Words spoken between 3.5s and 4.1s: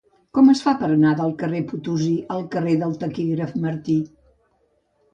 Martí?